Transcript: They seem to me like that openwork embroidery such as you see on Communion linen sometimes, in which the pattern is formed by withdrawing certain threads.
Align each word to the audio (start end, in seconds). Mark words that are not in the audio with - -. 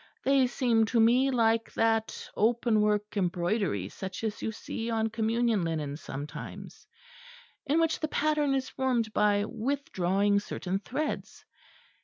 They 0.23 0.47
seem 0.47 0.85
to 0.85 0.99
me 0.99 1.29
like 1.29 1.71
that 1.75 2.27
openwork 2.35 3.15
embroidery 3.15 3.87
such 3.87 4.23
as 4.23 4.41
you 4.41 4.51
see 4.51 4.89
on 4.89 5.11
Communion 5.11 5.63
linen 5.63 5.95
sometimes, 5.95 6.87
in 7.67 7.79
which 7.79 7.99
the 7.99 8.07
pattern 8.07 8.55
is 8.55 8.67
formed 8.67 9.13
by 9.13 9.45
withdrawing 9.45 10.39
certain 10.39 10.79
threads. 10.79 11.45